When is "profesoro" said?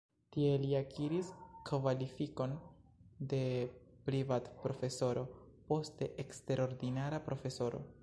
7.31-7.89